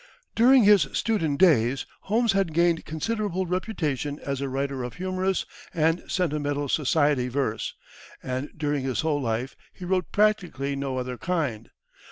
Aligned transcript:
During 0.33 0.63
his 0.63 0.87
student 0.93 1.39
days, 1.39 1.85
Holmes 2.05 2.31
had 2.31 2.55
gained 2.55 2.85
considerable 2.85 3.45
reputation 3.45 4.17
as 4.21 4.41
a 4.41 4.49
writer 4.49 4.81
of 4.83 4.95
humorous 4.95 5.45
and 5.75 6.01
sentimental 6.07 6.67
society 6.69 7.27
verse, 7.27 7.75
and 8.23 8.49
during 8.57 8.83
his 8.83 9.01
whole 9.01 9.21
life 9.21 9.55
he 9.71 9.85
wrote 9.85 10.11
practically 10.11 10.75
no 10.75 10.97
other 10.97 11.19
kind. 11.19 11.69